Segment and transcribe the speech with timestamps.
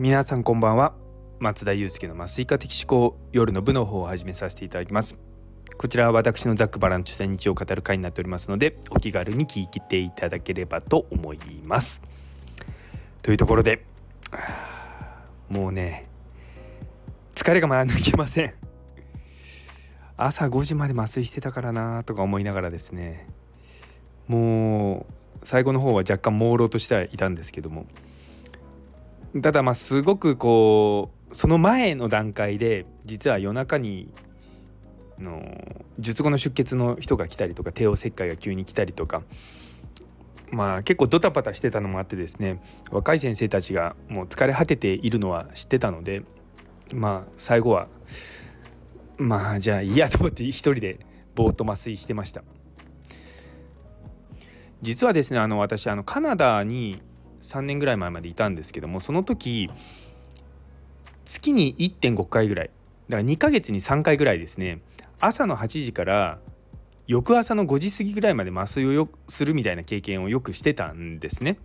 [0.00, 0.94] 皆さんこんばんは。
[1.40, 5.18] 松田祐介の麻酔科的思考夜の部の方を始めさせていただきます。
[5.76, 12.00] こちらは私のザックバラン主戦日を語る会になっておりますのでお気軽に聞いていただければと思います。
[13.22, 13.84] というところで
[15.48, 16.06] もうね
[17.34, 18.54] 疲れがまだ抜けません。
[20.16, 23.26] 朝5時まで麻酔してたからなとか思いながらですね
[24.28, 27.86] もう最後の方は若干朦朧としてはいたんですけども
[29.42, 34.12] ただまあすごくこうその前の段階で実は夜中に
[35.18, 35.42] の
[35.98, 39.22] 術後の出血の人が来たりとか帝王切開が急に来たりとか
[40.50, 46.22] まあ結構ドタバタしてたのもあってですね若い先生たちがもう疲れ果てているのは知ってたので
[46.94, 47.88] まあ最後は
[49.18, 51.00] まあじゃあいいやと思って一人で
[51.34, 52.42] ぼーっと麻酔してました。
[54.80, 57.02] 実はですねあの私あのカナダに
[57.40, 59.70] 3年ぐらい前までいたんですけどもその時
[61.24, 62.70] 月に1.5回ぐらい
[63.08, 64.80] だから2ヶ月に3回ぐらいですね
[65.20, 66.38] 朝の8時から
[67.08, 71.58] 翌朝の5時過ぎぐらいまで麻酔をよするみたいな経験をよくしてたんですね。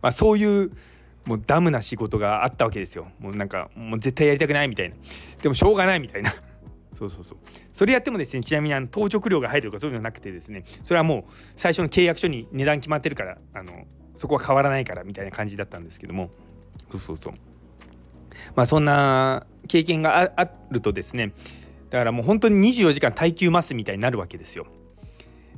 [0.00, 0.70] まあ、そういう
[1.24, 3.08] もうダムな仕事があったわけですよ。
[3.18, 4.94] もうなんかもう絶対やりたくないみたいな。
[5.42, 6.32] でもしょうがないみたいな。
[6.94, 7.38] そうそうそう。
[7.72, 16.30] それやってもですね、ちなみにあの当直料が入るとかそういうのなくてですね、それはもう最初の契約書に値段決まってるから、あのそこは変わらないからみたいな感じだったんですけども、
[16.90, 17.34] そうそうそう。
[18.54, 21.32] まあそんな経験があるとですね、
[21.90, 24.66] だからもう本当に24時間耐久麻酔みたいになるわけですよ。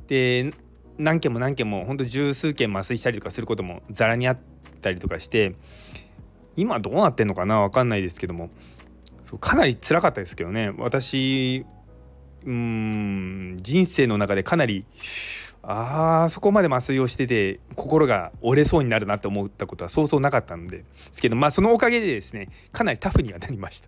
[0.07, 0.53] で
[0.97, 4.39] 何件も何件も本当十数件麻酔したりとかすることもざらにあっ
[4.81, 5.55] たりとかして
[6.57, 7.61] 今どうなってんのかな？
[7.61, 8.49] 分かんないですけども。
[9.23, 10.73] そうかなり辛かったですけどね。
[10.77, 11.65] 私
[12.45, 14.85] うん人生の中でかなり
[15.71, 23.87] ああそこまで麻酔をしてて心が折れそうになるなって思ったことはそうそうなかったんですけどまあそのおかげでですねかなりタフにはなりました。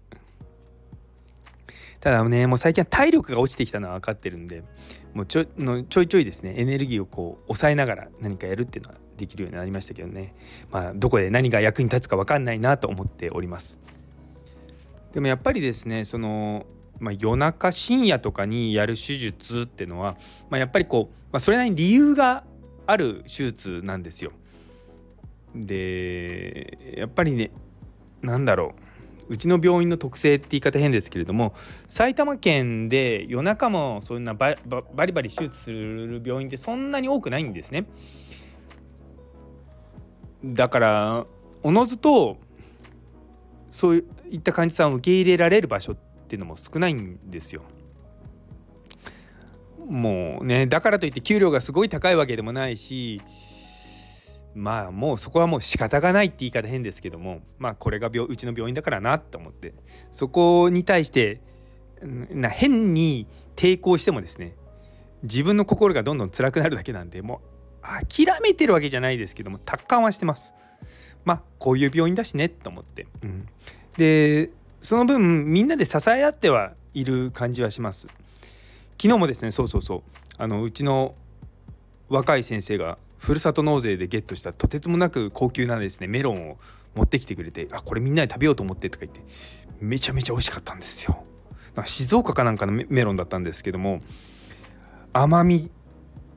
[2.00, 4.64] ただねもう最近は体力が落ちてきたのは分かってるんで
[5.14, 10.34] もうちょちょいちょいですねエネルギーをこう抑えながら何かやるっていうのはできるようになりましたけどね
[10.72, 13.80] まあどこで何が役に立つか分かんないなと思っております
[15.14, 16.66] でもやっぱりですねその
[17.02, 20.16] まあ、夜中深夜とかにやる手術っていうのは、
[20.52, 22.44] まあ、やっぱりこう、まあ、それなりに理由が
[22.86, 24.32] ある手術なんですよ。
[25.56, 27.52] でやっぱりね
[28.22, 28.73] 何だろ
[29.30, 31.54] ううちの病院の特性って言い方変ですけれども
[31.88, 37.86] 埼玉県で夜中もそんなバリバリ手術する病院ってそんなに多くないんですね。
[40.45, 41.26] だから
[41.64, 42.38] おのずと
[43.70, 47.64] そういった患者さんを受け入れられる場所ってていうのも少ないんですよ。
[49.86, 53.19] もうねだからといって給料がすごい高いわけでもないし
[54.55, 59.73] まあもうそこはもう仕方がないって言い方変ですけどもまあこれが病うちの病院だからなって思って
[60.11, 61.42] そこに対して
[62.02, 63.27] な変に
[63.58, 64.55] 抵抗してもですね
[65.23, 67.42] 自分の心がどんどん辛くなるだけなんでも
[67.83, 70.53] う諦めてるわけじゃないですけども達観はしてます。
[71.25, 73.48] まあこういう病院だしねと思って、うん、
[73.98, 78.08] でその分みんなで支え合ってはいる感じはします。
[79.02, 80.02] 昨日もですねそうそうそう。
[80.37, 81.15] あのうちの
[82.09, 86.58] 若い先生がふるさと納税でゲットしたとてつもなく高級なですねメロンを
[86.95, 89.23] 持ってきてくれてあこれみんなで食べようと思ってとか言って
[89.80, 91.23] めちゃめちゃ美味しかったんですよ。
[91.86, 94.02] 静岡かなんかのメロンだったんですけども
[95.13, 95.71] 甘み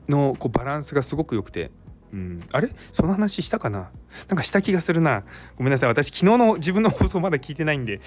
[0.07, 1.71] のこうバランスがすごく良くて
[2.15, 2.69] うん、あれ？
[2.93, 3.91] その話したかな？
[4.29, 5.25] なんかした気がするな。
[5.57, 5.89] ごめんなさい。
[5.89, 7.99] 私、昨日の自分の放送まだ聞いてないんで、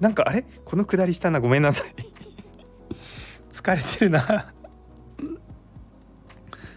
[0.00, 0.44] なんか、あれ？
[0.64, 1.38] このくだりしたな。
[1.38, 1.94] ごめんなさい。
[3.52, 4.52] 疲れてるな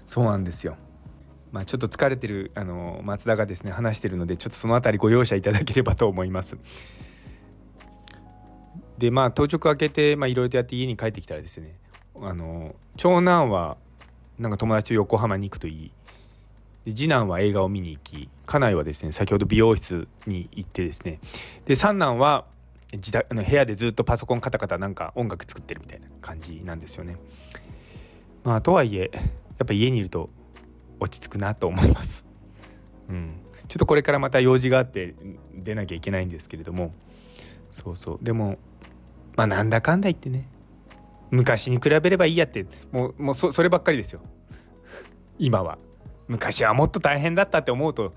[0.05, 0.77] そうなんですよ。
[1.51, 6.57] まあ、ちょっと疲れてるあの松田がですね話してるのでちょっとその辺りご容赦いただければと思います。
[8.97, 11.79] でまあ当直開けていろいろとやって家に帰ってきたらですね
[12.21, 13.77] あの長男は
[14.37, 15.91] なんか友達と横浜に行くといい
[16.85, 21.19] で次男は映画を見に行き家内はですね先ほど美容室に行ってですね
[21.65, 22.45] で三男は
[22.93, 27.17] 自宅の部屋でずっとパソコンカタカタなんか音楽作ってるみたいな感じなんですよね。
[28.43, 30.29] まあとはいえやっぱ家にいると
[30.99, 32.25] 落ち着くなと思います。
[33.09, 33.33] うん、
[33.67, 35.15] ちょっとこれからまた用事があって
[35.53, 36.93] 出なきゃいけないんですけれども。
[37.71, 38.19] そうそう。
[38.21, 38.57] でも
[39.35, 40.47] まあなんだかんだ言ってね
[41.31, 44.21] 昔に比べればいいやってもうもうそそればっかりですよ。
[45.39, 45.77] 今は。
[46.27, 48.13] 昔はもっと大変だったって思うと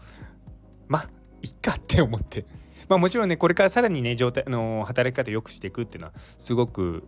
[0.87, 1.09] まあ
[1.43, 2.47] いっか って思って
[2.89, 7.05] まあもちろんねこれからさらにね状態の働き方良くしていくっていうのはすごく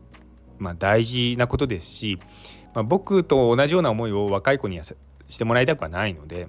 [0.60, 2.20] まあ、大事なことですし、
[2.74, 4.94] まあ、僕と同じような思いを若い子にはし
[5.38, 6.42] てもらいたくはないので、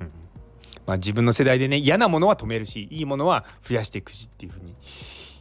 [0.00, 0.10] うん
[0.86, 4.74] まあ、自分の世代でね嫌なものは止めるしいいものは増やしていくしっていうふうに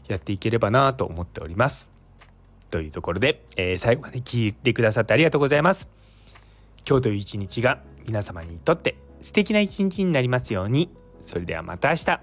[0.08, 1.90] やっていければなと思っております。
[2.70, 5.90] というところで、えー、最後まで聞いてくださってありがとうございます。
[6.88, 10.90] 今日という一日が皆様にとって素敵な一日になりますように。
[11.22, 12.22] それではまた明日。